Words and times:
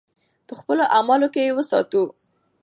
په 0.47 0.53
خپلو 0.59 0.83
اعمالو 0.95 1.27
کې 1.33 1.41
یې 1.45 1.55
وساتو. 1.57 2.03